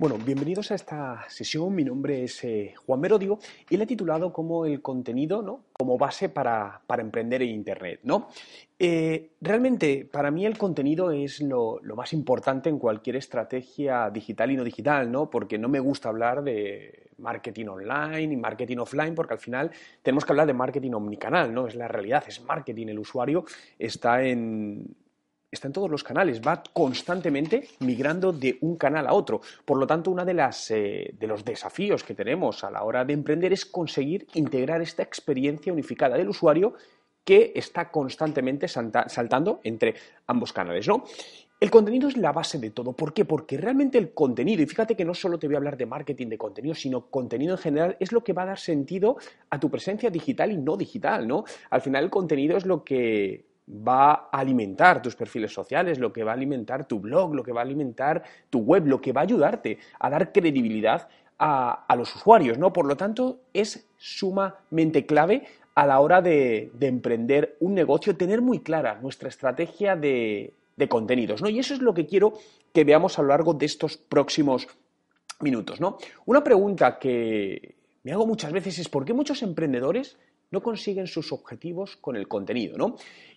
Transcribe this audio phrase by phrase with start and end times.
[0.00, 1.74] Bueno, bienvenidos a esta sesión.
[1.74, 3.38] Mi nombre es eh, Juan Merodio
[3.68, 5.64] y la he titulado como el contenido, ¿no?
[5.74, 8.28] Como base para, emprender en Internet, ¿no?
[8.78, 14.56] Eh, realmente, para mí el contenido es lo, más importante en cualquier estrategia digital y
[14.56, 15.28] no digital, ¿no?
[15.28, 19.70] Porque no me gusta hablar de marketing online y marketing offline, porque al final
[20.00, 21.66] tenemos que hablar de marketing omnicanal, ¿no?
[21.66, 22.86] Es la realidad, es marketing.
[22.86, 23.44] El usuario
[23.78, 24.96] está en,
[25.50, 29.40] está en todos los canales, va constantemente migrando de un canal a otro.
[29.64, 33.12] Por lo tanto, uno de, eh, de los desafíos que tenemos a la hora de
[33.12, 36.74] emprender es conseguir integrar esta experiencia unificada del usuario
[37.24, 39.94] que está constantemente saltando entre
[40.26, 41.04] ambos canales, ¿no?
[41.60, 42.94] El contenido es la base de todo.
[42.94, 43.26] ¿Por qué?
[43.26, 46.28] Porque realmente el contenido, y fíjate que no solo te voy a hablar de marketing
[46.28, 49.18] de contenido, sino contenido en general, es lo que va a dar sentido
[49.50, 51.44] a tu presencia digital y no digital, ¿no?
[51.68, 56.24] Al final el contenido es lo que va a alimentar tus perfiles sociales, lo que
[56.24, 59.20] va a alimentar tu blog, lo que va a alimentar tu web, lo que va
[59.20, 62.72] a ayudarte a dar credibilidad a, los usuarios, ¿no?
[62.72, 65.44] Por lo tanto, es sumamente clave
[65.74, 71.40] a la hora de, emprender un negocio, tener muy clara nuestra estrategia de, de, contenidos,
[71.40, 71.48] ¿no?
[71.48, 72.34] Y eso es lo que quiero
[72.74, 74.68] que veamos a lo largo de estos próximos
[75.40, 75.96] minutos, ¿no?
[76.26, 80.18] Una pregunta que me hago muchas veces es ¿por qué muchos emprendedores
[80.50, 82.96] no consiguen sus objetivos con el contenido, ¿no?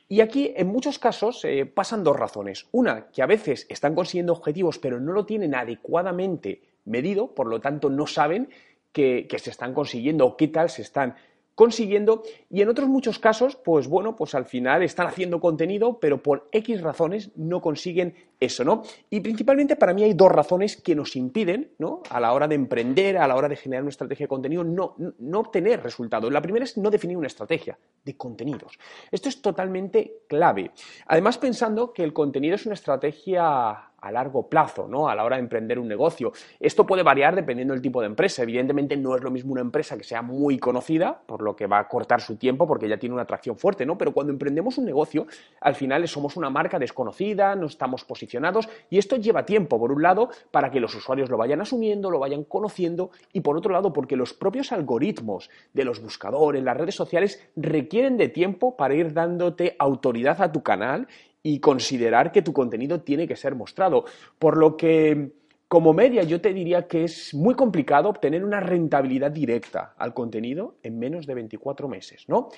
[0.09, 2.67] Y aquí, en muchos casos, eh, pasan dos razones.
[2.71, 7.61] Una, que a veces están consiguiendo objetivos, pero no lo tienen adecuadamente medido, por lo
[7.61, 8.49] tanto no saben
[8.91, 11.15] que, se están consiguiendo o qué tal se están
[11.55, 16.21] consiguiendo y en otros muchos casos, pues bueno, pues al final están haciendo contenido, pero
[16.21, 18.83] por X razones no consiguen eso, ¿no?
[19.09, 22.01] Y principalmente para mí hay dos razones que nos impiden, ¿no?
[22.09, 24.95] A la hora de emprender, a la hora de generar una estrategia de contenido, no,
[25.19, 26.31] no obtener resultados.
[26.31, 28.77] La primera es no definir una estrategia de contenidos.
[29.11, 30.71] Esto es totalmente clave.
[31.07, 35.07] Además, pensando que el contenido es una estrategia a largo plazo, ¿no?
[35.07, 36.33] A la hora de emprender un negocio.
[36.59, 38.43] Esto puede variar dependiendo del tipo de empresa.
[38.43, 41.79] Evidentemente no es lo mismo una empresa que sea muy conocida, por lo que va
[41.79, 43.97] a cortar su tiempo porque ya tiene una atracción fuerte, ¿no?
[43.97, 45.25] Pero cuando emprendemos un negocio,
[45.61, 50.01] al final somos una marca desconocida, no estamos posicionados y esto lleva tiempo, por un
[50.01, 53.93] lado, para que los usuarios lo vayan asumiendo, lo vayan conociendo y por otro lado,
[53.93, 59.13] porque los propios algoritmos de los buscadores, las redes sociales requieren de tiempo para ir
[59.13, 61.07] dándote autoridad a tu canal
[61.43, 64.05] y considerar que tu contenido tiene que ser mostrado.
[64.39, 65.33] Por lo que,
[65.67, 70.77] como media, yo te diría que es muy complicado obtener una rentabilidad directa al contenido
[70.81, 72.49] en menos de 24 meses, ¿no?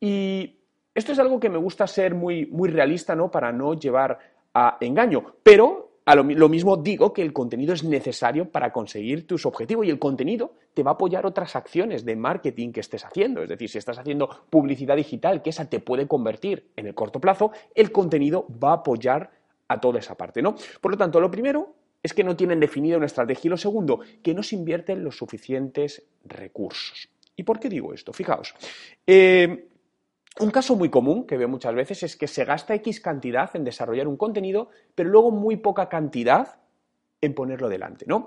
[0.00, 0.58] Y
[0.92, 3.30] esto es algo que me gusta ser muy, muy realista, ¿no?
[3.30, 4.18] Para no llevar
[4.52, 5.36] a engaño.
[5.42, 9.98] Pero lo, mismo digo que el contenido es necesario para conseguir tus objetivos y el
[9.98, 13.42] contenido te va a apoyar otras acciones de marketing que estés haciendo.
[13.42, 17.20] Es decir, si estás haciendo publicidad digital, que esa te puede convertir en el corto
[17.20, 19.30] plazo, el contenido va a apoyar
[19.68, 20.56] a toda esa parte, ¿no?
[20.80, 24.00] Por lo tanto, lo primero es que no tienen definida una estrategia y lo segundo,
[24.22, 27.08] que no se invierten los suficientes recursos.
[27.36, 28.12] ¿Y por qué digo esto?
[28.12, 28.54] Fijaos,
[29.06, 29.68] eh,
[30.40, 33.64] un caso muy común que veo muchas veces es que se gasta X cantidad en
[33.64, 36.58] desarrollar un contenido, pero luego muy poca cantidad
[37.20, 38.26] en ponerlo delante, ¿no?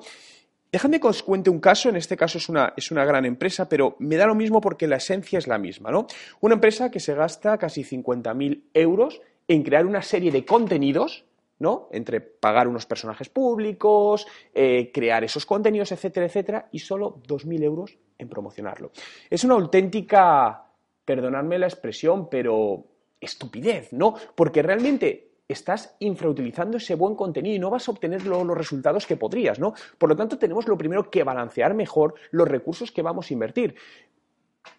[0.71, 3.69] Déjame que os cuente un caso, en este caso es una, es una, gran empresa,
[3.69, 6.05] pero me da lo mismo porque la esencia es la misma, ¿no?
[6.41, 11.23] Una empresa que se gasta casi 50.000 euros en crear una serie de contenidos,
[11.59, 11.87] ¿no?
[11.91, 17.97] Entre pagar unos personajes públicos, eh, crear esos contenidos, etcétera, etcétera, y solo 2.000 euros
[18.17, 18.91] en promocionarlo.
[19.29, 20.64] Es una auténtica
[21.05, 22.85] perdonadme la expresión, pero
[23.21, 24.15] estupidez, ¿no?
[24.35, 29.15] Porque realmente estás infrautilizando ese buen contenido y no vas a obtener los resultados que
[29.15, 29.73] podrías, ¿no?
[29.97, 33.75] Por lo tanto, tenemos lo primero que balancear mejor los recursos que vamos a invertir.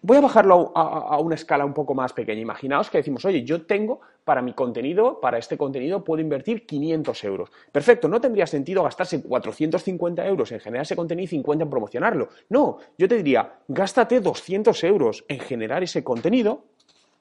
[0.01, 2.41] Voy a bajarlo a, una escala un poco más pequeña.
[2.41, 7.23] Imaginaos que decimos, oye, yo tengo para mi contenido, para este contenido, puedo invertir 500
[7.23, 7.49] euros.
[7.71, 12.29] Perfecto, no tendría sentido gastarse 450 euros en generar ese contenido y 50 en promocionarlo.
[12.49, 16.65] No, yo te diría, gástate 200 euros en generar ese contenido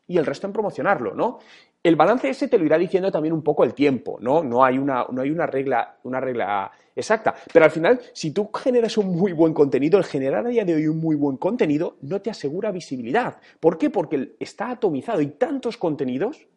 [0.07, 1.39] y el resto en promocionarlo, ¿no?
[1.83, 4.43] El balance ese te lo irá diciendo también un poco el tiempo, ¿no?
[4.43, 7.35] No hay una, no hay una regla, una regla exacta.
[7.53, 10.75] Pero al final, si tú generas un muy buen contenido, el generar a día de
[10.75, 13.37] hoy un muy buen contenido no te asegura visibilidad.
[13.61, 13.91] ¿Por qué?
[13.91, 16.49] Porque está atomizado y tantos contenidos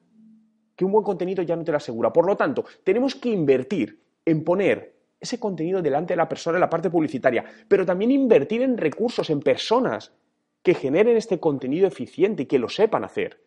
[0.76, 2.12] que un buen contenido ya no te lo asegura.
[2.12, 6.62] Por lo tanto, tenemos que invertir en poner ese contenido delante de la persona en
[6.62, 10.14] la parte publicitaria, pero también invertir en recursos, en personas
[10.64, 13.40] que generen este contenido eficiente y que lo sepan hacer.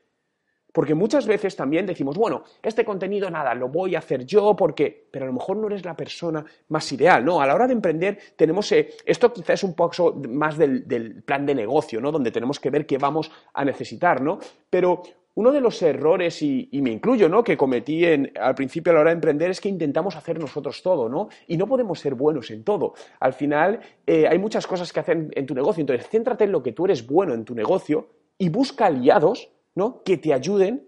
[0.72, 5.06] Porque muchas veces también decimos, bueno, este contenido nada, lo voy a hacer yo porque,
[5.10, 7.42] pero a lo mejor no eres la persona más ideal, ¿no?
[7.42, 11.22] A la hora de emprender tenemos, eh, esto quizás es un poco más del, del,
[11.22, 12.10] plan de negocio, ¿no?
[12.10, 14.38] Donde tenemos que ver qué vamos a necesitar, ¿no?
[14.70, 15.02] Pero
[15.34, 17.42] uno de los errores, y, me incluyo, ¿no?
[17.42, 21.08] que cometí al principio a la hora de emprender es que intentamos hacer nosotros todo,
[21.08, 21.28] ¿no?
[21.46, 22.94] Y no podemos ser buenos en todo.
[23.18, 26.62] Al final eh, hay muchas cosas que hacer en tu negocio, entonces céntrate en lo
[26.62, 30.02] que tú eres bueno en tu negocio y busca aliados, ¿no?
[30.02, 30.86] Que te ayuden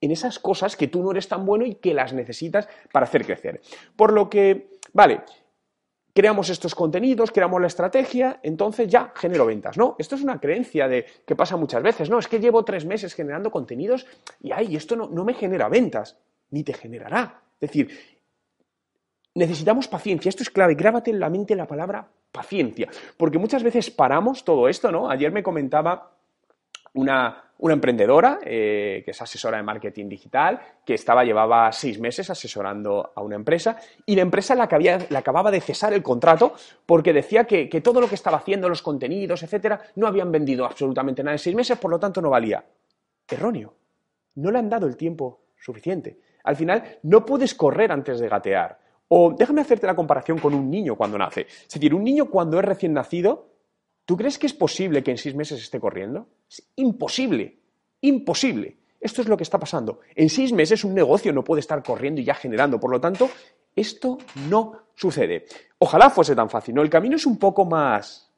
[0.00, 3.24] en esas cosas que tú no eres tan bueno y que las necesitas para hacer
[3.24, 3.60] crecer.
[3.96, 5.22] Por lo que, vale,
[6.18, 9.94] creamos estos contenidos, creamos la estrategia, entonces ya genero ventas, ¿no?
[10.00, 12.18] Esto es una creencia de que pasa muchas veces, ¿no?
[12.18, 14.04] Es que llevo tres meses generando contenidos
[14.40, 16.18] y ay, esto no, no me genera ventas,
[16.50, 17.40] ni te generará.
[17.60, 17.96] Es decir,
[19.36, 23.88] necesitamos paciencia, esto es clave, grábate en la mente la palabra paciencia, porque muchas veces
[23.88, 25.08] paramos todo esto, ¿no?
[25.08, 26.16] Ayer me comentaba
[26.94, 32.30] una, una emprendedora eh, que es asesora de marketing digital, que estaba, llevaba seis meses
[32.30, 33.76] asesorando a una empresa
[34.06, 36.54] y la empresa la, acababa de cesar el contrato
[36.86, 41.22] porque decía que, todo lo que estaba haciendo, los contenidos, etcétera, no habían vendido absolutamente
[41.22, 42.64] nada en seis meses, por lo tanto no valía.
[43.28, 43.74] Erróneo.
[44.36, 46.20] No le han dado el tiempo suficiente.
[46.44, 48.78] Al final, no puedes correr antes de gatear.
[49.08, 51.42] O déjame hacerte la comparación con un niño cuando nace.
[51.42, 53.57] Es decir, un niño cuando es recién nacido
[54.08, 56.28] ¿Tú crees que es posible que en seis meses esté corriendo?
[56.48, 57.58] Es imposible,
[58.00, 58.78] imposible.
[58.98, 60.00] Esto es lo que está pasando.
[60.14, 62.80] En seis meses un negocio no puede estar corriendo y ya generando.
[62.80, 63.28] Por lo tanto,
[63.76, 64.16] esto
[64.48, 65.44] no sucede.
[65.76, 66.80] Ojalá fuese tan fácil, ¿no?
[66.80, 68.32] El camino es un poco más,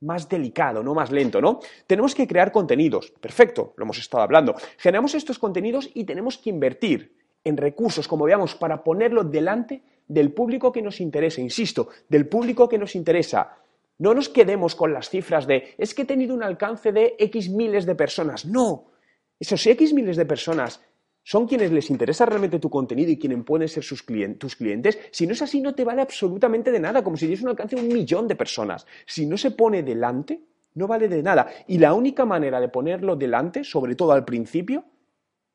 [0.00, 1.60] más delicado, no más lento, ¿no?
[1.86, 3.10] Tenemos que crear contenidos.
[3.12, 4.56] Perfecto, lo hemos estado hablando.
[4.76, 10.34] Generamos estos contenidos y tenemos que invertir en recursos, como veamos, para ponerlo delante del
[10.34, 11.40] público que nos interesa.
[11.40, 13.56] Insisto, del público que nos interesa
[13.98, 17.50] no nos quedemos con las cifras de es que he tenido un alcance de X
[17.50, 18.46] miles de personas.
[18.46, 18.92] No,
[19.38, 20.80] esos X miles de personas
[21.24, 24.04] son quienes les interesa realmente tu contenido y quienes pueden ser sus
[24.38, 24.98] tus clientes.
[25.10, 27.76] Si no es así, no te vale absolutamente de nada, como si tienes un alcance
[27.76, 28.86] de un millón de personas.
[29.04, 30.40] Si no se pone delante,
[30.74, 31.48] no vale de nada.
[31.66, 34.84] Y la única manera de ponerlo delante, sobre todo al principio,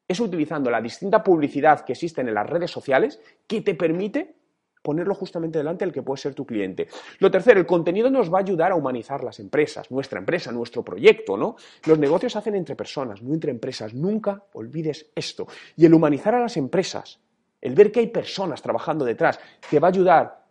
[0.07, 4.35] es utilizando la distinta publicidad que existe en las redes sociales que te permite
[4.83, 6.88] ponerlo justamente delante del que puede ser tu cliente.
[7.19, 10.83] Lo tercero, el contenido nos va a ayudar a humanizar las empresas, nuestra empresa, nuestro
[10.83, 11.56] proyecto, ¿no?
[11.85, 13.94] Los negocios se hacen entre personas, no entre empresas.
[13.94, 15.47] Nunca olvides esto.
[15.75, 17.19] Y el humanizar a las empresas,
[17.62, 19.39] el ver que hay personas trabajando detrás,
[19.69, 20.45] te va a ayudar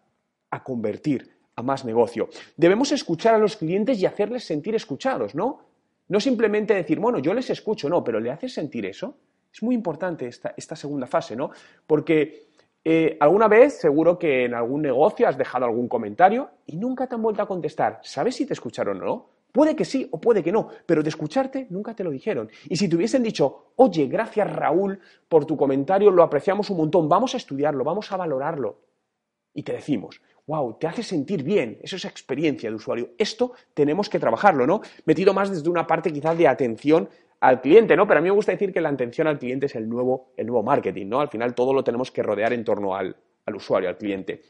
[0.50, 2.30] a convertir a más negocio.
[2.56, 5.60] Debemos escuchar a los clientes y hacerles sentir escuchados, ¿no?
[6.08, 9.16] No simplemente decir, bueno, yo les escucho, no, pero ¿le haces sentir eso?
[9.52, 11.50] Es muy importante esta, esta segunda fase, ¿no?
[11.86, 12.51] Porque
[12.84, 17.14] eh, alguna vez seguro que en algún negocio has dejado algún comentario y nunca te
[17.14, 18.00] han vuelto a contestar.
[18.02, 19.30] ¿Sabes si te escucharon o no?
[19.52, 22.50] Puede que sí o puede que no, pero de escucharte nunca te lo dijeron.
[22.68, 24.98] Y si te hubiesen dicho, oye, gracias Raúl
[25.28, 28.80] por tu comentario, lo apreciamos un montón, vamos a estudiarlo, vamos a valorarlo.
[29.54, 33.10] Y te decimos, wow, te hace sentir bien, eso es experiencia de usuario.
[33.18, 34.80] Esto tenemos que trabajarlo, ¿no?
[35.04, 37.10] Metido más desde una parte quizás de atención
[37.42, 38.06] al cliente, ¿no?
[38.06, 40.46] Pero a mí me gusta decir que la atención al cliente es el nuevo, el
[40.46, 41.20] nuevo marketing, ¿no?
[41.20, 43.16] Al final todo lo tenemos que rodear en torno al,
[43.52, 44.42] usuario, al cliente.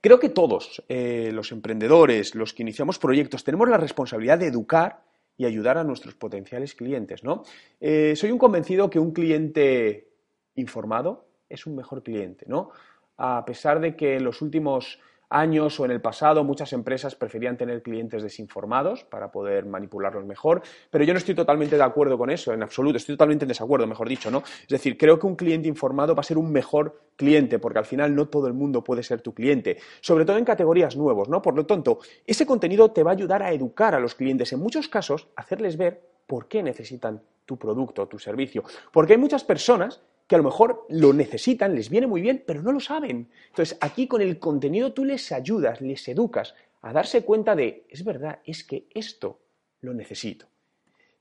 [0.00, 5.02] Creo que todos, eh, los emprendedores, los que iniciamos proyectos, tenemos la responsabilidad de educar
[5.36, 7.42] y ayudar a nuestros potenciales clientes, ¿no?
[7.80, 10.06] Eh, soy un convencido que un cliente
[10.54, 12.70] informado es un mejor cliente, ¿no?
[13.16, 15.00] A pesar de que en los últimos
[15.32, 20.62] años o en el pasado muchas empresas preferían tener clientes desinformados para poder manipularlos mejor,
[20.90, 23.86] pero yo no estoy totalmente de acuerdo con eso, en absoluto, estoy totalmente en desacuerdo,
[23.86, 24.42] mejor dicho, ¿no?
[24.62, 27.84] Es decir, creo que un cliente informado va a ser un mejor cliente, porque al
[27.86, 31.40] final no todo el mundo puede ser tu cliente, sobre todo en categorías nuevos, ¿no?
[31.42, 34.60] Por lo tanto, ese contenido te va a ayudar a educar a los clientes, en
[34.60, 38.62] muchos casos, hacerles ver por qué necesitan tu producto tu servicio,
[38.92, 40.00] porque hay muchas personas
[40.32, 43.28] que a lo mejor lo necesitan, les viene muy bien, pero no lo saben.
[43.48, 48.02] Entonces, aquí con el contenido tú les ayudas, les educas a darse cuenta de, es
[48.02, 49.40] verdad, es que esto
[49.82, 50.46] lo necesito.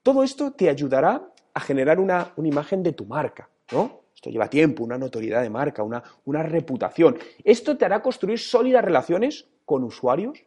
[0.01, 4.00] Todo esto te ayudará a generar una, imagen de tu marca, ¿no?
[4.15, 7.20] Esto lleva tiempo, una notoriedad de marca, una, una reputación.
[7.44, 10.41] Esto te hará construir sólidas relaciones con usuarios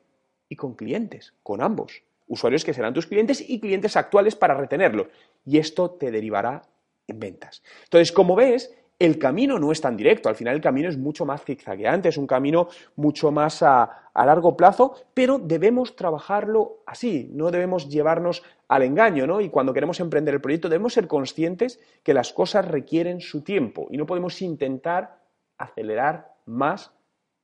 [0.48, 2.02] y con clientes, con ambos.
[2.28, 5.08] Usuarios que serán tus clientes y clientes actuales para retenerlos.
[5.44, 6.62] Y esto te derivará
[7.06, 7.62] en ventas.
[7.84, 11.26] Entonces, como ves, el camino no es tan directo, al final el camino es mucho
[11.26, 17.50] más zigzagueante, es un camino mucho más a, largo plazo, pero debemos trabajarlo así, no
[17.50, 19.40] debemos llevarnos al engaño, ¿no?
[19.40, 23.88] Y cuando queremos emprender el proyecto debemos ser conscientes que las cosas requieren su tiempo
[23.90, 25.18] y no podemos intentar
[25.58, 26.92] acelerar más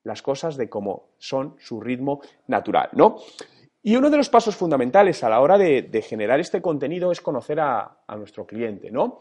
[0.05, 3.17] las cosas de cómo son su ritmo natural, ¿no?
[3.83, 7.61] Y uno de los pasos fundamentales a la hora de, generar este contenido es conocer
[7.61, 9.21] a, nuestro cliente, ¿no?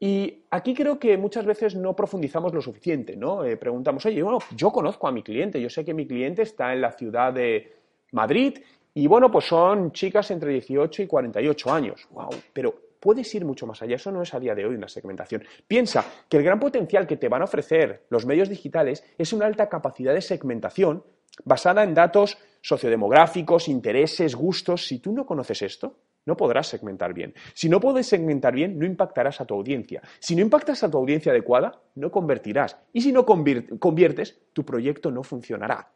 [0.00, 3.44] Y aquí creo que muchas veces no profundizamos lo suficiente, ¿no?
[3.44, 6.72] Eh, preguntamos, oye, bueno, yo conozco a mi cliente, yo sé que mi cliente está
[6.72, 7.76] en la ciudad de
[8.12, 8.58] Madrid
[8.94, 12.06] y bueno, pues son chicas entre 18 y 48 años.
[12.10, 12.30] ¡Wow!
[12.52, 13.96] Pero puedes ir mucho más allá.
[13.96, 15.44] Eso no es a día de hoy una segmentación.
[15.66, 19.46] Piensa que el gran potencial que te van a ofrecer los medios digitales es una
[19.46, 21.02] alta capacidad de segmentación
[21.44, 24.86] basada en datos sociodemográficos, intereses, gustos.
[24.86, 25.94] Si tú no conoces esto,
[26.28, 27.32] no podrás segmentar bien.
[27.54, 30.02] Si no puedes segmentar bien, no impactarás a tu audiencia.
[30.18, 32.76] Si no impactas a tu audiencia adecuada, no convertirás.
[32.92, 35.90] Y si no conviertes, tu proyecto no funcionará.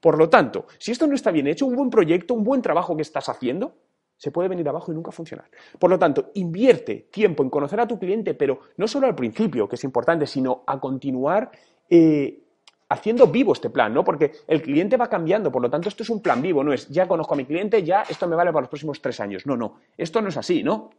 [0.00, 2.96] Por lo tanto, si esto no está bien hecho, un buen proyecto, un buen trabajo
[2.96, 3.76] que estás haciendo,
[4.16, 5.46] se puede venir abajo y nunca funcionar.
[5.78, 9.68] Por lo tanto, invierte tiempo en conocer a tu cliente, pero no solo al principio,
[9.68, 11.52] que es importante, sino a continuar
[11.88, 12.47] eh,
[12.88, 14.02] haciendo vivo este plan, ¿no?
[14.02, 16.88] Porque el cliente va cambiando, por lo tanto, esto es un plan vivo, no es
[16.88, 19.46] ya conozco a mi cliente, ya esto me vale para los próximos tres años.
[19.46, 20.90] No, no, esto no es así, ¿no?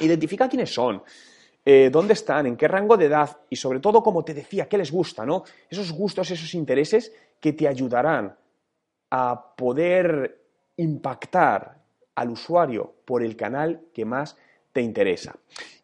[0.00, 1.02] Identifica quiénes son,
[1.64, 4.78] eh, dónde están, en qué rango de edad y sobre todo, como te decía, qué
[4.78, 5.44] les gusta, ¿no?
[5.68, 8.34] Esos gustos, esos intereses que te ayudarán
[9.10, 10.42] a poder
[10.76, 11.82] impactar
[12.14, 14.36] al usuario por el canal que más
[14.76, 15.34] te interesa.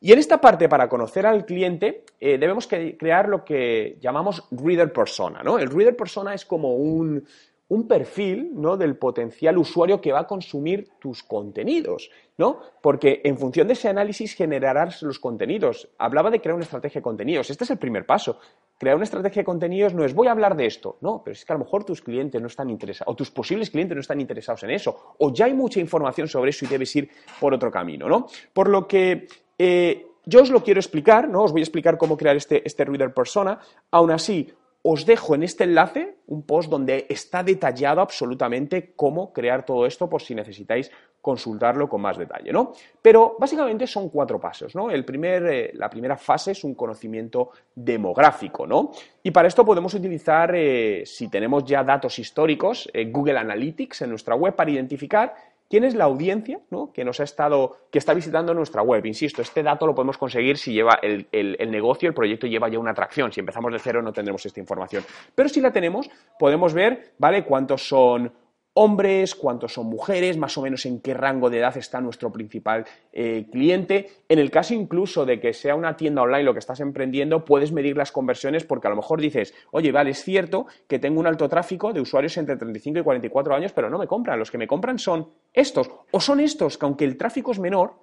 [0.03, 4.93] Y en esta parte, para conocer al cliente, eh, debemos crear lo que llamamos reader
[4.93, 5.43] persona.
[5.43, 5.59] ¿no?
[5.59, 7.27] El reader persona es como un,
[7.69, 8.77] un perfil ¿no?
[8.77, 12.61] del potencial usuario que va a consumir tus contenidos, ¿no?
[12.83, 15.89] Porque en función de ese análisis generarás los contenidos.
[15.97, 17.49] Hablaba de crear una estrategia de contenidos.
[17.49, 18.39] Este es el primer paso.
[18.79, 21.45] Crear una estrategia de contenidos no es voy a hablar de esto, no, pero es
[21.45, 24.21] que a lo mejor tus clientes no están interesados, o tus posibles clientes no están
[24.21, 27.09] interesados en eso, o ya hay mucha información sobre eso y debes ir
[27.41, 28.27] por otro camino, ¿no?
[28.53, 31.43] Por lo que eh, yo os lo quiero explicar, ¿no?
[31.43, 33.59] Os voy a explicar cómo crear este, este reader persona.
[33.91, 34.53] Aún así,
[34.83, 40.09] os dejo en este enlace un post donde está detallado absolutamente cómo crear todo esto
[40.09, 42.73] por si necesitáis consultarlo con más detalle, ¿no?
[43.01, 44.91] Pero básicamente son cuatro pasos, ¿no?
[44.91, 48.91] El primer, eh, la primera fase es un conocimiento demográfico, ¿no?
[49.23, 54.11] Y para esto podemos utilizar, eh, si tenemos ya datos históricos, eh, Google Analytics en
[54.11, 55.33] nuestra web para identificar
[55.73, 56.61] quién es la audiencia
[56.93, 59.07] que nos ha estado, que está visitando nuestra web.
[59.07, 62.79] Insisto, este dato lo podemos conseguir si lleva el, el, negocio, el proyecto lleva ya
[62.79, 63.33] una atracción.
[63.33, 65.03] Si empezamos de cero no tendremos esta información.
[65.35, 67.45] Pero si la tenemos, podemos ver, ¿vale?
[67.45, 68.31] Cuántos son
[68.75, 72.87] hombres, cuántos son mujeres, más o menos en qué rango de edad está nuestro principal
[73.13, 74.11] eh, cliente.
[74.29, 77.73] En el caso incluso de que sea una tienda online lo que estás emprendiendo, puedes
[77.73, 81.27] medir las conversiones porque a lo mejor dices, oye, vale, es cierto que tengo un
[81.27, 84.39] alto tráfico de usuarios entre 35 y 44 años, pero no me compran.
[84.39, 87.95] Los que me compran son estos o son estos, que aunque el tráfico es menor,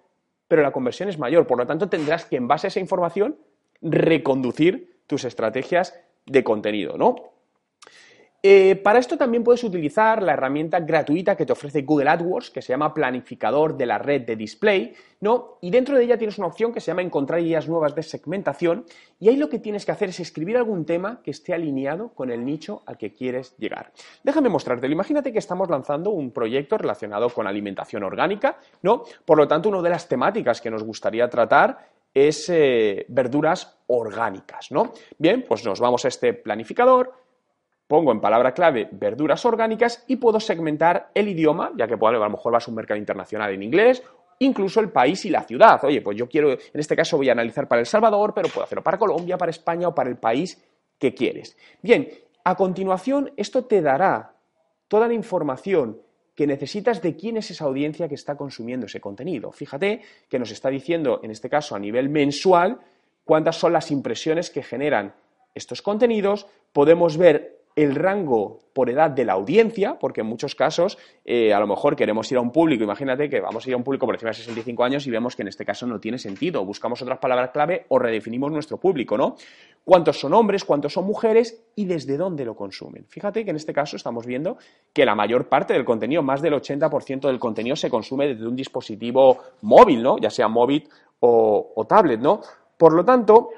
[0.47, 1.47] pero la conversión es mayor.
[1.47, 3.37] Por lo tanto, tendrás que en base a esa información
[3.81, 7.15] reconducir tus estrategias de contenido, ¿no?
[8.41, 12.61] Eh, para esto también puedes utilizar la herramienta gratuita que te ofrece Google AdWords, que
[12.61, 15.57] se llama Planificador de la red de display, ¿no?
[15.59, 18.85] Y dentro de ella tienes una opción que se llama Encontrar ideas nuevas de segmentación,
[19.19, 22.31] y ahí lo que tienes que hacer es escribir algún tema que esté alineado con
[22.31, 23.91] el nicho al que quieres llegar.
[24.23, 24.93] Déjame mostrártelo.
[24.93, 29.03] Imagínate que estamos lanzando un proyecto relacionado con alimentación orgánica, ¿no?
[29.25, 31.77] Por lo tanto, una de las temáticas que nos gustaría tratar
[32.13, 34.93] es eh, verduras orgánicas, ¿no?
[35.17, 37.13] Bien, pues nos vamos a este planificador,
[37.89, 42.29] pongo en palabra clave verduras orgánicas y puedo segmentar el idioma, ya que a lo
[42.29, 44.03] mejor vas a un mercado internacional en inglés,
[44.37, 45.83] incluso el país y la ciudad.
[45.83, 48.63] Oye, pues yo quiero, en este caso voy a analizar para El Salvador, pero puedo
[48.63, 50.63] hacerlo para Colombia, para España o para el país
[50.99, 51.57] que quieres.
[51.81, 52.07] Bien,
[52.43, 54.33] a continuación esto te dará
[54.87, 55.99] toda la información
[56.35, 59.51] que necesitas de quién es esa audiencia que está consumiendo ese contenido.
[59.51, 62.81] Fíjate que nos está diciendo, en este caso a nivel mensual,
[63.25, 65.15] cuántas son las impresiones que generan
[65.55, 66.45] estos contenidos.
[66.71, 71.59] Podemos ver el rango por edad de la audiencia, porque en muchos casos eh, a
[71.59, 74.05] lo mejor queremos ir a un público, imagínate que vamos a ir a un público
[74.05, 77.01] por encima de 65 años y vemos que en este caso no tiene sentido, buscamos
[77.01, 79.35] otras palabras clave o redefinimos nuestro público, ¿no?
[79.83, 83.05] ¿Cuántos son hombres, cuántos son mujeres y desde dónde lo consumen?
[83.07, 84.57] Fíjate que en este caso estamos viendo
[84.93, 88.55] que la mayor parte del contenido, más del 80% del contenido se consume desde un
[88.55, 90.17] dispositivo móvil, ¿no?
[90.19, 90.87] Ya sea móvil
[91.19, 92.41] o, o tablet, ¿no?
[92.77, 93.49] Por lo tanto,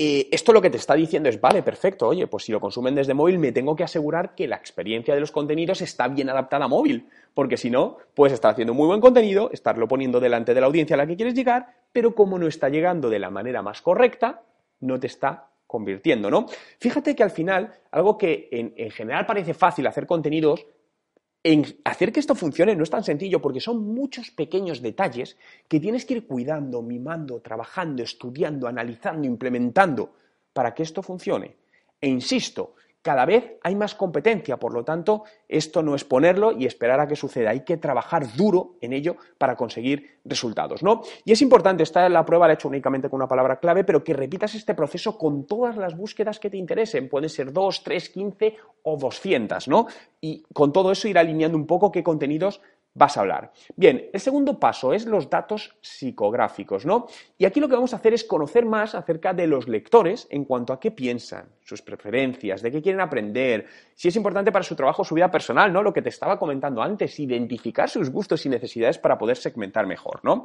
[0.00, 2.94] eh, esto lo que te está diciendo es, vale, perfecto, oye, pues si lo consumen
[2.94, 6.66] desde móvil, me tengo que asegurar que la experiencia de los contenidos está bien adaptada
[6.66, 10.60] a móvil, porque si no, puedes estar haciendo muy buen contenido, estarlo poniendo delante de
[10.60, 13.60] la audiencia a la que quieres llegar, pero como no está llegando de la manera
[13.60, 14.42] más correcta,
[14.78, 16.46] no te está convirtiendo, ¿no?
[16.78, 20.64] Fíjate que al final, algo que en general parece fácil hacer contenidos,
[21.42, 25.36] en hacer que esto funcione no es tan sencillo porque son muchos pequeños detalles
[25.68, 30.14] que tienes que ir cuidando, mimando, trabajando, estudiando, analizando, implementando
[30.52, 31.54] para que esto funcione.
[32.00, 32.74] E insisto,
[33.08, 37.08] cada vez hay más competencia, por lo tanto, esto no es ponerlo y esperar a
[37.08, 41.00] que suceda, hay que trabajar duro en ello para conseguir resultados, ¿no?
[41.24, 44.04] Y es importante, esta la prueba la he hecho únicamente con una palabra clave, pero
[44.04, 48.10] que repitas este proceso con todas las búsquedas que te interesen, pueden ser 2, 3,
[48.10, 49.86] 15 o 200, ¿no?
[50.20, 52.60] Y con todo eso ir alineando un poco qué contenidos
[52.98, 53.52] vas a hablar.
[53.76, 57.06] Bien, el segundo paso es los datos psicográficos, ¿no?
[57.38, 60.44] Y aquí lo que vamos a hacer es conocer más acerca de los lectores en
[60.44, 64.74] cuanto a qué piensan, sus preferencias, de qué quieren aprender, si es importante para su
[64.74, 65.82] trabajo, su vida personal, ¿no?
[65.82, 70.20] Lo que te estaba comentando antes, identificar sus gustos y necesidades para poder segmentar mejor,
[70.24, 70.44] ¿no?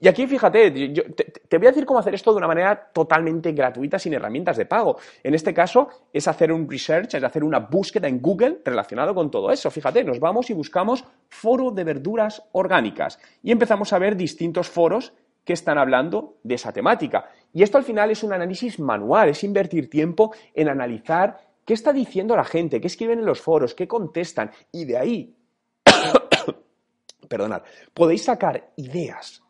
[0.00, 2.90] Y aquí, fíjate, yo te, te voy a decir cómo hacer esto de una manera
[2.92, 4.98] totalmente gratuita, sin herramientas de pago.
[5.22, 9.30] En este caso, es hacer un research, es hacer una búsqueda en Google relacionado con
[9.30, 9.70] todo eso.
[9.70, 15.12] Fíjate, nos vamos y buscamos foro de verduras orgánicas y empezamos a ver distintos foros
[15.44, 17.30] que están hablando de esa temática.
[17.52, 21.92] Y esto al final es un análisis manual, es invertir tiempo en analizar qué está
[21.92, 25.36] diciendo la gente, qué escriben en los foros, qué contestan, y de ahí,
[27.28, 29.42] perdonad, podéis sacar ideas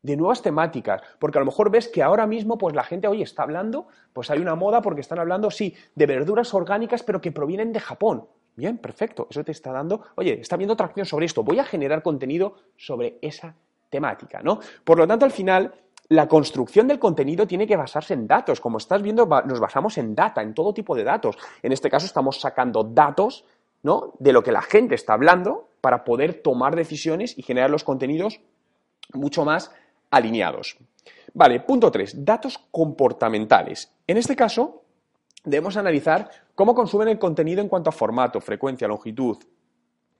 [0.00, 3.22] de nuevas temáticas, porque a lo mejor ves que ahora mismo pues la gente, hoy
[3.22, 7.30] está hablando, pues hay una moda porque están hablando, sí, de verduras orgánicas, pero que
[7.30, 8.26] provienen de Japón.
[8.54, 9.26] Bien, perfecto.
[9.30, 11.42] Eso te está dando, oye, está viendo tracción sobre esto.
[11.42, 13.54] Voy a generar contenido sobre esa
[13.88, 14.60] temática, ¿no?
[14.84, 15.74] Por lo tanto, al final,
[16.08, 18.60] la construcción del contenido tiene que basarse en datos.
[18.60, 21.36] Como estás viendo, nos basamos en data, en todo tipo de datos.
[21.62, 23.44] En este caso, estamos sacando datos,
[23.82, 24.12] ¿no?
[24.18, 28.40] De lo que la gente está hablando para poder tomar decisiones y generar los contenidos
[29.14, 29.72] mucho más
[30.10, 30.76] alineados.
[31.34, 32.24] Vale, punto 3.
[32.24, 33.90] Datos comportamentales.
[34.06, 34.81] En este caso,
[35.44, 39.38] debemos analizar cómo consumen el contenido en cuanto a formato, frecuencia, longitud,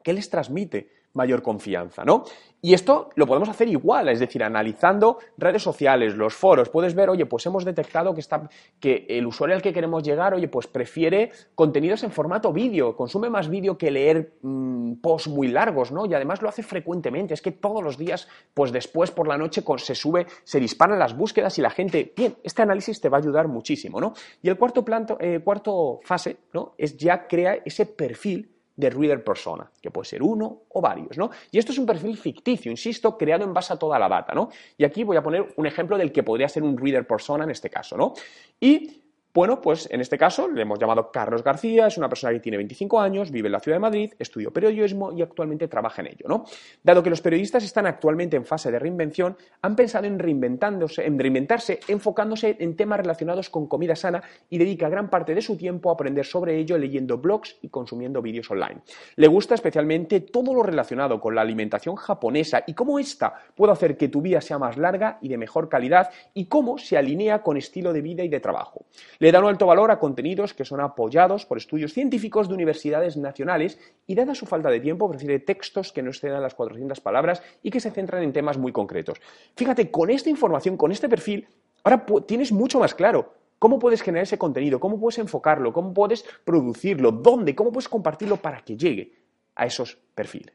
[0.02, 2.24] qué les transmite mayor confianza, ¿no?
[2.64, 7.10] Y esto lo podemos hacer igual, es decir, analizando redes sociales, los foros, puedes ver,
[7.10, 10.68] oye, pues hemos detectado que, está, que el usuario al que queremos llegar, oye, pues
[10.68, 16.06] prefiere contenidos en formato vídeo, consume más vídeo que leer mm, posts muy largos, ¿no?
[16.06, 19.64] Y además lo hace frecuentemente, es que todos los días, pues después por la noche
[19.78, 23.20] se sube, se disparan las búsquedas y la gente, bien, este análisis te va a
[23.20, 24.14] ayudar muchísimo, ¿no?
[24.40, 26.74] Y el cuarto, planto, eh, cuarto fase, ¿no?
[26.78, 31.30] Es ya crea ese perfil de reader persona, que puede ser uno o varios, ¿no?
[31.50, 34.48] Y esto es un perfil ficticio, insisto, creado en base a toda la data, ¿no?
[34.76, 37.50] Y aquí voy a poner un ejemplo del que podría ser un reader persona en
[37.50, 38.14] este caso, ¿no?
[38.60, 39.01] Y
[39.34, 42.58] bueno, pues en este caso le hemos llamado Carlos García, es una persona que tiene
[42.58, 46.26] 25 años, vive en la ciudad de Madrid, estudió periodismo y actualmente trabaja en ello,
[46.28, 46.44] ¿no?
[46.82, 51.18] Dado que los periodistas están actualmente en fase de reinvención, han pensado en reinventándose, en
[51.18, 55.88] reinventarse, enfocándose en temas relacionados con comida sana y dedica gran parte de su tiempo
[55.88, 58.82] a aprender sobre ello leyendo blogs y consumiendo vídeos online.
[59.16, 63.96] Le gusta especialmente todo lo relacionado con la alimentación japonesa y cómo ésta puede hacer
[63.96, 67.56] que tu vida sea más larga y de mejor calidad y cómo se alinea con
[67.56, 68.84] estilo de vida y de trabajo.
[69.22, 73.16] Le da un alto valor a contenidos que son apoyados por estudios científicos de universidades
[73.16, 77.40] nacionales y, dada su falta de tiempo, prefiere textos que no excedan las 400 palabras
[77.62, 79.20] y que se centran en temas muy concretos.
[79.54, 81.46] Fíjate, con esta información, con este perfil,
[81.84, 86.24] ahora tienes mucho más claro cómo puedes generar ese contenido, cómo puedes enfocarlo, cómo puedes
[86.44, 89.12] producirlo, dónde, cómo puedes compartirlo para que llegue
[89.54, 90.52] a esos perfiles.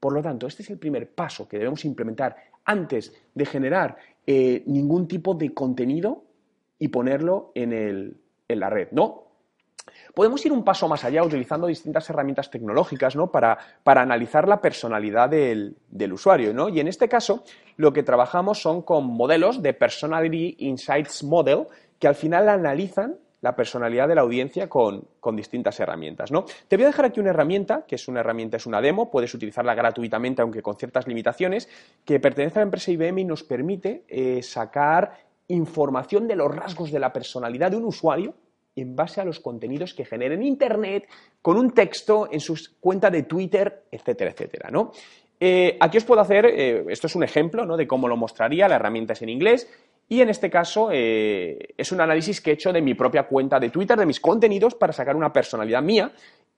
[0.00, 4.62] Por lo tanto, este es el primer paso que debemos implementar antes de generar eh,
[4.64, 6.25] ningún tipo de contenido
[6.78, 9.26] y ponerlo en, el, en la red, ¿no?
[10.14, 13.30] Podemos ir un paso más allá utilizando distintas herramientas tecnológicas ¿no?
[13.30, 16.54] para, para, analizar la personalidad del, del, usuario.
[16.54, 16.68] ¿no?
[16.68, 17.44] Y en este caso,
[17.76, 21.66] lo que trabajamos son con modelos de Personality Insights Model
[21.98, 26.32] que al final analizan la personalidad de la audiencia con, con, distintas herramientas.
[26.32, 26.46] ¿no?
[26.66, 29.32] Te voy a dejar aquí una herramienta, que es una herramienta, es una demo, puedes
[29.34, 31.68] utilizarla gratuitamente, aunque con ciertas limitaciones,
[32.04, 36.90] que pertenece a la empresa IBM y nos permite eh, sacar información de los rasgos
[36.90, 38.34] de la personalidad de un usuario
[38.74, 41.08] en base a los contenidos que genera en Internet,
[41.40, 44.92] con un texto en su cuenta de Twitter, etcétera, etcétera, ¿no?
[45.38, 47.76] Eh, aquí os puedo hacer, eh, esto es un ejemplo ¿no?
[47.76, 49.68] de cómo lo mostraría, la herramienta es en inglés,
[50.08, 53.58] y en este caso eh, es un análisis que he hecho de mi propia cuenta
[53.58, 56.12] de Twitter, de mis contenidos, para sacar una personalidad mía,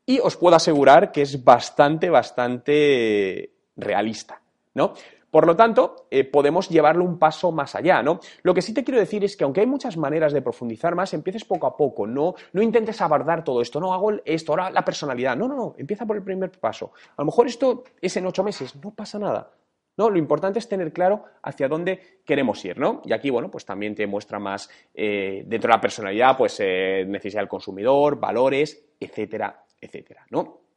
[0.06, 4.40] y os puedo asegurar que es bastante, bastante realista,
[4.74, 4.94] ¿no?
[5.30, 8.20] Por lo tanto, eh, podemos llevarlo un paso más allá, ¿no?
[8.42, 11.12] Lo que sí te quiero decir es que aunque hay muchas maneras de profundizar más,
[11.12, 14.84] empieces poco a poco, no, no intentes abordar todo esto, no hago esto, ahora la
[14.84, 16.92] personalidad, no, no, no, empieza por el primer paso.
[17.16, 19.50] A lo mejor esto es en ocho meses, no pasa nada.
[19.98, 23.02] No, lo importante es tener claro hacia dónde queremos ir, ¿no?
[23.04, 27.04] Y aquí, bueno, pues también te muestra más eh, dentro de la personalidad, pues eh,
[27.06, 30.67] necesidad del consumidor, valores, etcétera, etcétera, ¿no?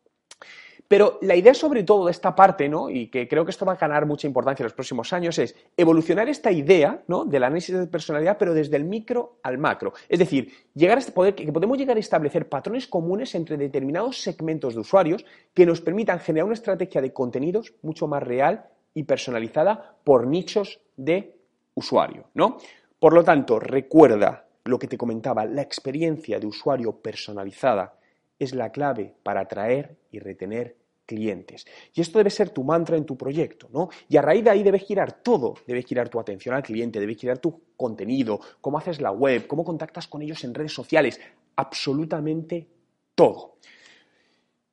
[0.92, 2.90] Pero la idea sobre todo de esta parte, ¿no?
[2.90, 5.56] y que creo que esto va a ganar mucha importancia en los próximos años, es
[5.78, 7.24] evolucionar esta idea ¿no?
[7.24, 9.94] del análisis de personalidad, pero desde el micro al macro.
[10.10, 14.22] Es decir, llegar a este poder, que podemos llegar a establecer patrones comunes entre determinados
[14.22, 15.24] segmentos de usuarios
[15.54, 20.82] que nos permitan generar una estrategia de contenidos mucho más real y personalizada por nichos
[20.98, 21.38] de
[21.74, 22.26] usuario.
[22.34, 22.58] ¿no?
[23.00, 27.94] Por lo tanto, recuerda lo que te comentaba, la experiencia de usuario personalizada
[28.38, 30.81] es la clave para atraer y retener
[31.12, 31.66] clientes.
[31.94, 33.90] Y esto debe ser tu mantra en tu proyecto, ¿no?
[34.08, 37.16] Y a raíz de ahí debe girar todo, debe girar tu atención al cliente, debe
[37.16, 41.20] girar tu contenido, cómo haces la web, cómo contactas con ellos en redes sociales,
[41.58, 42.66] absolutamente
[43.14, 43.58] todo.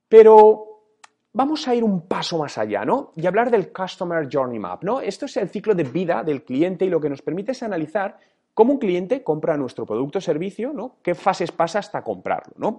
[0.09, 0.85] Pero
[1.33, 3.13] vamos a ir un paso más allá, ¿no?
[3.17, 5.01] Y hablar del Customer Journey Map, ¿no?
[5.01, 8.17] Esto es el ciclo de vida del cliente y lo que nos permite es analizar
[8.55, 10.99] cómo un cliente compra nuestro producto o servicio, ¿no?
[11.03, 12.79] ¿Qué fases pasa hasta comprarlo, ¿no?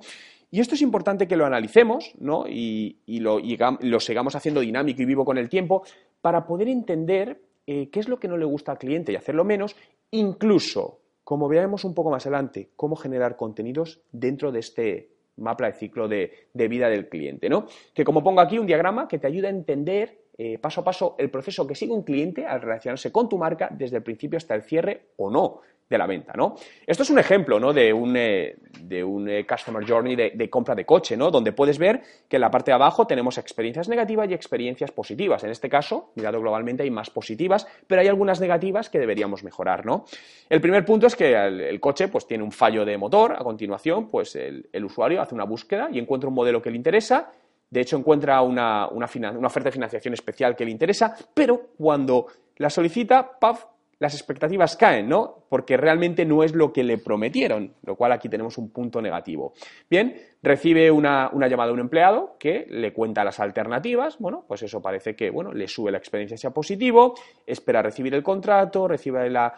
[0.51, 2.45] Y esto es importante que lo analicemos ¿no?
[2.47, 5.83] y, lo, sigamos haciendo dinámico y vivo con el tiempo
[6.21, 9.45] para poder entender eh, qué es lo que no le gusta al cliente y hacerlo
[9.45, 9.75] menos,
[10.11, 15.73] incluso, como veamos un poco más adelante, cómo generar contenidos dentro de este mapa de
[15.73, 17.47] ciclo de, vida del cliente.
[17.47, 17.67] ¿no?
[17.93, 21.15] Que como pongo aquí un diagrama que te ayuda a entender eh, paso a paso
[21.19, 24.55] el proceso que sigue un cliente al relacionarse con tu marca desde el principio hasta
[24.55, 25.59] el cierre o no
[25.89, 26.55] de la venta, ¿no?
[26.85, 27.73] Esto es un ejemplo, ¿no?
[27.73, 31.31] De un, eh, de un eh, Customer Journey de, compra de coche, ¿no?
[31.31, 35.43] Donde puedes ver que en la parte de abajo tenemos experiencias negativas y experiencias positivas.
[35.43, 39.85] En este caso, mirado globalmente, hay más positivas, pero hay algunas negativas que deberíamos mejorar,
[39.85, 40.05] ¿no?
[40.47, 43.33] El primer punto es que el, coche, pues, tiene un fallo de motor.
[43.33, 47.31] A continuación, pues, el, usuario hace una búsqueda y encuentra un modelo que le interesa.
[47.69, 52.69] De hecho, encuentra una, una oferta de financiación especial que le interesa, pero cuando la
[52.69, 53.65] solicita, ¡paf!,
[53.99, 55.43] las expectativas caen, ¿no?
[55.49, 59.53] Porque realmente no es lo que le prometieron, lo cual aquí tenemos un punto negativo.
[59.89, 64.81] Bien, recibe una, llamada de un empleado que le cuenta las alternativas, bueno, pues eso
[64.81, 69.53] parece que, bueno, le sube la experiencia sea positivo, espera recibir el contrato, recibe la,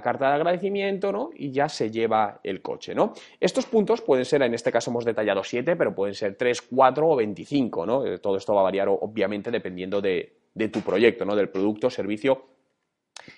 [0.00, 1.30] carta de agradecimiento, ¿no?
[1.34, 3.14] Y ya se lleva el coche, ¿no?
[3.40, 7.08] Estos puntos pueden ser, en este caso hemos detallado siete, pero pueden ser tres, cuatro
[7.08, 8.04] o veinticinco, ¿no?
[8.20, 11.34] Todo esto va a variar, obviamente, dependiendo de, de tu proyecto, ¿no?
[11.34, 12.55] Del producto, servicio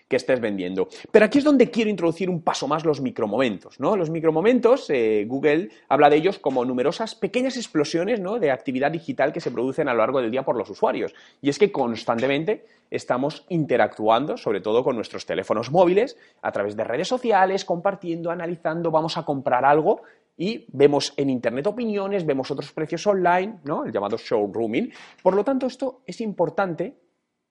[0.08, 0.88] que estés vendiendo.
[1.10, 3.80] Pero aquí es donde quiero introducir un paso más los micromomentos.
[3.80, 3.96] ¿no?
[3.96, 8.38] Los micromomentos, eh, Google habla de ellos como numerosas pequeñas explosiones ¿no?
[8.38, 11.14] de actividad digital que se producen a lo largo del día por los usuarios.
[11.40, 16.84] Y es que constantemente estamos interactuando, sobre todo con nuestros teléfonos móviles, a través de
[16.84, 20.02] redes sociales, compartiendo, analizando, vamos a comprar algo
[20.36, 23.84] y vemos en Internet opiniones, vemos otros precios online, ¿no?
[23.84, 24.92] el llamado showrooming.
[25.22, 26.94] Por lo tanto, esto es importante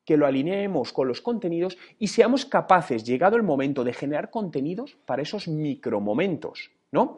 [0.08, 4.98] que lo alineemos con los contenidos y seamos capaces, llegado el momento, de generar contenidos
[5.06, 7.17] para esos micromomentos, ¿no?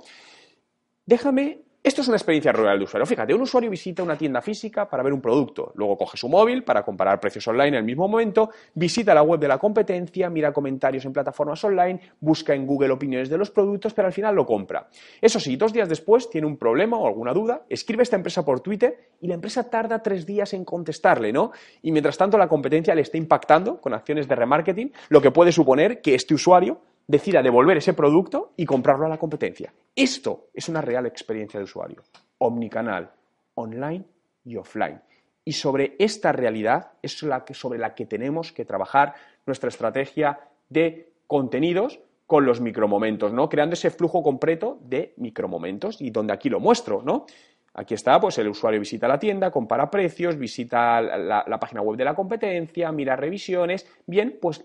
[1.06, 3.06] Déjame esto es una experiencia real de usuario.
[3.06, 6.64] Fíjate, un usuario visita una tienda física para ver un producto, luego coge su móvil
[6.64, 10.52] para comparar precios online en el mismo momento, visita la web de la competencia, mira
[10.52, 14.46] comentarios en plataformas online, busca en Google opiniones de los productos, pero al final lo
[14.46, 14.90] compra.
[15.22, 18.44] Eso sí, dos días después tiene un problema o alguna duda, escribe a esta empresa
[18.44, 21.52] por Twitter y la empresa tarda tres días en contestarle, ¿no?
[21.82, 25.54] Y mientras tanto la competencia le está impactando con acciones de remarketing, lo que puede
[25.54, 29.74] suponer que este usuario decida devolver ese producto y comprarlo a la competencia.
[29.96, 32.04] Esto es una real experiencia de usuario,
[32.38, 33.10] omnicanal,
[33.56, 34.06] online
[34.46, 35.02] y offline.
[35.44, 39.16] Y sobre esta realidad es sobre la que tenemos que trabajar
[39.48, 43.50] nuestra estrategia de contenidos con los micromomentos, ¿no?
[43.50, 47.26] Creando ese flujo completo de micromomentos y donde aquí lo muestro, ¿no?
[47.74, 52.06] Aquí está, pues el usuario visita la tienda, compara precios, visita la página web de
[52.06, 53.88] la competencia, mira revisiones.
[54.06, 54.64] Bien, pues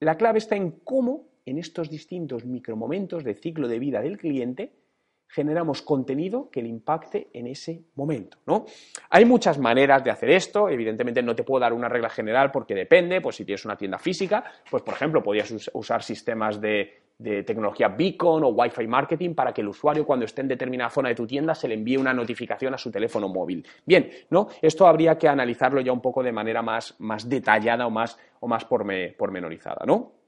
[0.00, 4.72] la clave está en cómo en estos distintos micromomentos de ciclo de vida del cliente,
[5.34, 8.66] generamos contenido que le impacte en ese momento, ¿no?
[9.10, 12.74] Hay muchas maneras de hacer esto, evidentemente no te puedo dar una regla general porque
[12.74, 17.00] depende, pues si tienes una tienda física, pues por ejemplo podrías usar sistemas de,
[17.46, 21.14] tecnología beacon o Wi-Fi marketing para que el usuario cuando esté en determinada zona de
[21.14, 23.64] tu tienda se le envíe una notificación a su teléfono móvil.
[23.86, 24.48] Bien, ¿no?
[24.60, 28.48] Esto habría que analizarlo ya un poco de manera más, más detallada o más, o
[28.48, 30.23] más pormenorizada, ¿no?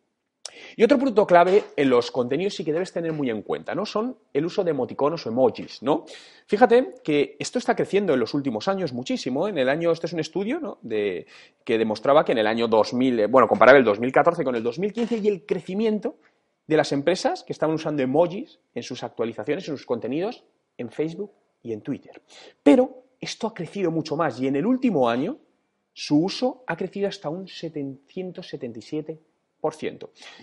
[0.76, 3.86] Y otro punto clave en los contenidos sí que debes tener muy en cuenta, ¿no?
[3.86, 6.04] Son el uso de emoticonos o emojis, ¿no?
[6.46, 9.48] Fíjate que esto está creciendo en los últimos años muchísimo.
[9.48, 10.78] En el año, este es un estudio, ¿no?
[10.82, 11.26] De,
[11.64, 15.18] que demostraba que en el año 2000, eh, bueno, comparar el 2014 con el 2015
[15.18, 16.16] y el crecimiento
[16.66, 20.44] de las empresas que estaban usando emojis en sus actualizaciones, en sus contenidos,
[20.76, 22.22] en Facebook y en Twitter.
[22.62, 25.38] Pero esto ha crecido mucho más y en el último año
[25.92, 29.18] su uso ha crecido hasta un 777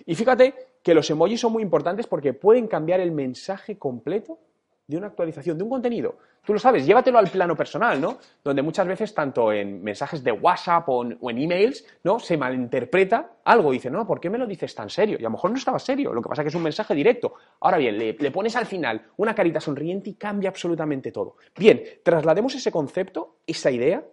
[0.06, 4.40] y fíjate que los emojis son muy importantes porque pueden cambiar el mensaje completo
[4.86, 6.18] de una actualización, de un contenido.
[6.46, 8.18] Tú lo sabes, llévatelo al plano personal, ¿no?
[8.44, 12.20] Donde muchas veces, tanto en mensajes de WhatsApp o en, emails, ¿no?
[12.20, 13.72] Se malinterpreta algo.
[13.72, 15.18] Dice, no, ¿por qué me lo dices tan serio?
[15.18, 16.94] Y a lo mejor no estaba serio, lo que pasa es que es un mensaje
[16.94, 17.34] directo.
[17.62, 21.38] Ahora bien, le, le pones al final una carita sonriente y cambia absolutamente todo.
[21.58, 24.04] Bien, traslademos ese concepto, esa idea,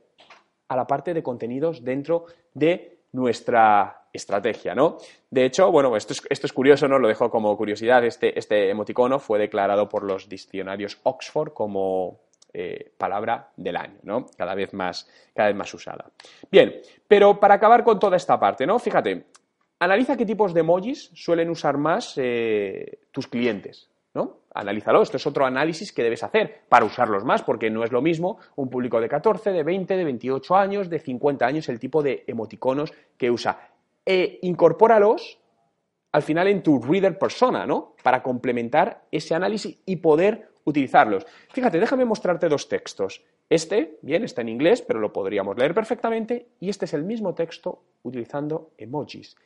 [0.68, 4.98] a la parte de contenidos dentro de nuestra estrategia, ¿no?
[5.30, 6.98] De hecho, bueno, esto es, curioso, ¿no?
[6.98, 8.04] Lo dejo como curiosidad.
[8.04, 12.20] Este, este, emoticono fue declarado por los diccionarios Oxford como
[12.52, 14.26] eh, palabra del año, ¿no?
[14.36, 16.10] Cada vez, más, cada vez más usada.
[16.50, 18.78] Bien, pero para acabar con toda esta parte, ¿no?
[18.78, 19.26] Fíjate,
[19.78, 23.89] analiza qué tipos de emojis suelen usar más eh, tus clientes.
[24.52, 28.02] Analízalo, esto es otro análisis que debes hacer para usarlos más, porque no es lo
[28.02, 32.02] mismo un público de 14, de 20, de 28 años, de 50 años, el tipo
[32.02, 33.70] de emoticonos que usa.
[34.04, 35.38] E incorpóralos
[36.12, 37.94] al final en tu reader persona, ¿no?
[38.02, 41.26] Para complementar ese análisis y poder utilizarlos.
[41.52, 43.22] Fíjate, déjame mostrarte dos textos.
[43.48, 47.34] Este, bien, está en inglés, pero lo podríamos leer perfectamente, y este es el mismo
[47.34, 49.36] texto utilizando emojis.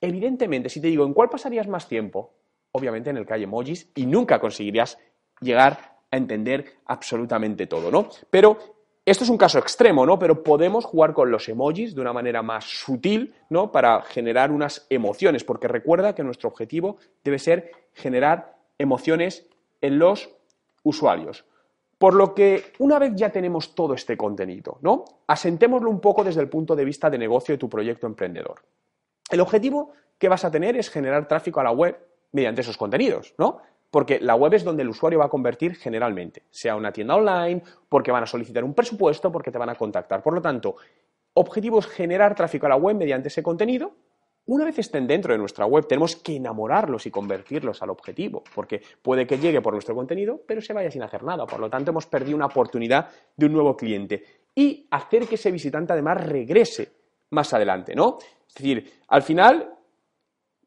[0.00, 2.34] Evidentemente, si te digo, ¿en cuál pasarías más tiempo?
[2.78, 4.98] Obviamente en el hay emojis y nunca conseguirías
[5.40, 8.08] llegar a entender absolutamente todo, ¿no?
[8.30, 8.58] Pero
[9.04, 10.18] esto es un caso extremo, ¿no?
[10.18, 13.72] Pero podemos jugar con los emojis de una manera más sutil, ¿no?
[13.72, 19.48] Para generar unas emociones, porque recuerda que nuestro objetivo debe ser generar emociones
[19.80, 20.30] en los
[20.82, 21.44] usuarios.
[21.98, 25.04] Por lo que una vez ya tenemos todo este contenido, ¿no?
[25.26, 28.62] Asentémoslo un poco desde el punto de vista de negocio de tu proyecto emprendedor.
[29.30, 31.98] El objetivo que vas a tener es generar tráfico a la web
[32.32, 33.60] mediante esos contenidos, ¿no?
[33.90, 37.62] Porque la web es donde el usuario va a convertir generalmente, sea una tienda online,
[37.88, 40.22] porque van a solicitar un presupuesto, porque te van a contactar.
[40.22, 40.76] Por lo tanto,
[41.34, 43.94] objetivo es generar tráfico a la web mediante ese contenido.
[44.46, 48.80] Una vez estén dentro de nuestra web, tenemos que enamorarlos y convertirlos al objetivo, porque
[49.02, 51.46] puede que llegue por nuestro contenido, pero se vaya sin hacer nada.
[51.46, 54.24] Por lo tanto, hemos perdido una oportunidad de un nuevo cliente.
[54.54, 56.90] Y hacer que ese visitante además regrese
[57.30, 58.18] más adelante, ¿no?
[58.48, 59.77] Es decir, al final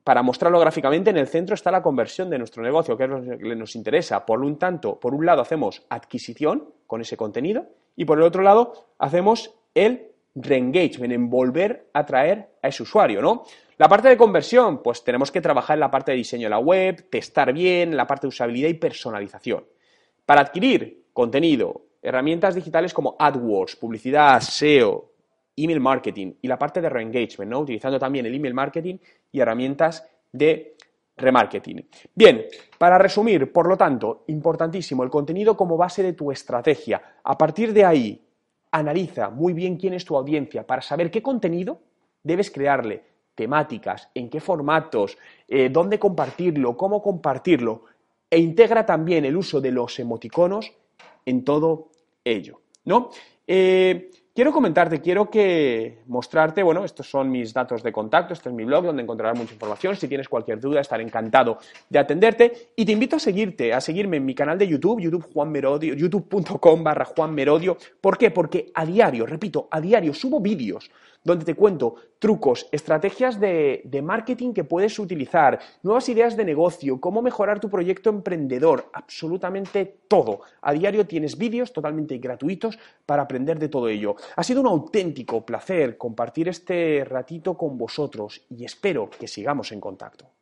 [0.04, 3.38] para mostrarlo gráficamente, en el centro está la conversión de nuestro negocio, que es lo
[3.38, 4.26] que nos interesa.
[4.26, 8.42] Por un tanto, por un lado hacemos adquisición con ese contenido y por el otro
[8.42, 13.44] lado hacemos el reengagement, en volver a atraer a ese usuario, ¿no?
[13.78, 16.60] La parte de conversión, pues tenemos que trabajar en la parte de diseño de la
[16.60, 19.66] web, testar bien, la parte de usabilidad y personalización.
[20.26, 25.11] Para adquirir contenido, herramientas digitales como AdWords, publicidad, SEO,
[25.56, 27.60] email marketing y la parte de reengagement, ¿no?
[27.60, 28.98] Utilizando también el email marketing
[29.32, 30.76] y herramientas de
[31.18, 31.88] remarketing.
[32.16, 32.46] Bien,
[32.78, 37.02] para resumir, por lo tanto, importantísimo, el contenido como base de tu estrategia.
[37.24, 38.22] A partir de ahí,
[38.72, 41.80] analiza muy bien quién es tu audiencia para saber qué contenido
[42.24, 43.04] debes crearle,
[43.36, 47.86] temáticas, en qué formatos, eh, dónde compartirlo, cómo compartirlo,
[48.30, 50.72] e integra también el uso de los emoticonos
[51.26, 51.90] en todo
[52.24, 53.10] ello, ¿no?
[53.46, 58.56] Eh, Quiero comentarte, quiero que mostrarte, bueno, estos son mis datos de contacto, este es
[58.56, 59.98] mi blog donde encontrarás mucha información.
[59.98, 61.58] Si tienes cualquier duda, estaré encantado
[61.90, 62.70] de atenderte.
[62.78, 65.28] Y te invito a seguirte, a seguirme en mi canal de YouTube, YouTube
[65.98, 67.76] youtube.com barra Juan Merodio.
[68.00, 68.32] ¿Por qué?
[68.32, 70.90] Porque a diario, repito, a diario subo vídeos
[71.24, 77.22] donde te cuento trucos, estrategias de, marketing que puedes utilizar, nuevas ideas de negocio, cómo
[77.22, 80.42] mejorar tu proyecto emprendedor, absolutamente todo.
[80.62, 84.16] A diario tienes vídeos totalmente gratuitos para aprender de todo ello.
[84.36, 89.80] Ha sido un auténtico placer compartir este ratito con vosotros y espero que sigamos en
[89.80, 90.41] contacto.